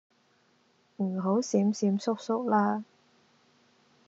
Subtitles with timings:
[0.97, 2.83] 唔好閃閃縮縮啦